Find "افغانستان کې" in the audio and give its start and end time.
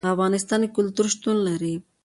0.15-0.73